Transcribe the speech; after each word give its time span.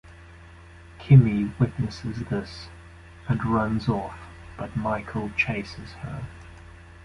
Kimmy 0.99 1.51
witnesses 1.59 2.23
this, 2.31 2.69
and 3.27 3.45
runs 3.45 3.87
off, 3.87 4.17
but 4.57 4.75
Michael 4.75 5.29
chases 5.37 5.91
her. 6.01 6.25